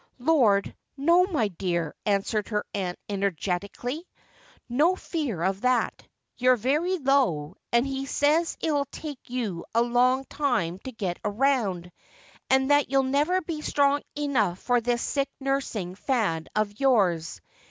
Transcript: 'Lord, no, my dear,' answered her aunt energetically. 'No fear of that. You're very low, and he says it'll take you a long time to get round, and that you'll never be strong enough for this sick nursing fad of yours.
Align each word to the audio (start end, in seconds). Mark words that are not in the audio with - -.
'Lord, 0.17 0.75
no, 0.97 1.27
my 1.27 1.47
dear,' 1.49 1.93
answered 2.07 2.47
her 2.47 2.65
aunt 2.73 2.97
energetically. 3.07 4.07
'No 4.67 4.95
fear 4.95 5.43
of 5.43 5.61
that. 5.61 6.07
You're 6.37 6.55
very 6.55 6.97
low, 6.97 7.57
and 7.71 7.85
he 7.85 8.07
says 8.07 8.57
it'll 8.61 8.85
take 8.85 9.29
you 9.29 9.63
a 9.75 9.83
long 9.83 10.25
time 10.25 10.79
to 10.85 10.91
get 10.91 11.19
round, 11.23 11.91
and 12.49 12.71
that 12.71 12.89
you'll 12.89 13.03
never 13.03 13.41
be 13.41 13.61
strong 13.61 14.01
enough 14.15 14.57
for 14.57 14.81
this 14.81 15.03
sick 15.03 15.29
nursing 15.39 15.93
fad 15.93 16.49
of 16.55 16.79
yours. 16.79 17.39